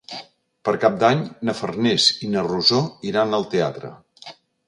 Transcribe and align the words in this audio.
Per 0.67 0.71
Cap 0.83 0.95
d'Any 1.03 1.19
na 1.49 1.55
Farners 1.59 2.07
i 2.27 2.31
na 2.37 2.45
Rosó 2.49 2.81
iran 3.13 3.39
al 3.41 3.49
teatre. 3.55 3.93